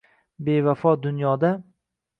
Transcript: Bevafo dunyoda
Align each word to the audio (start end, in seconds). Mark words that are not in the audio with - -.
Bevafo 0.45 0.95
dunyoda 1.03 1.49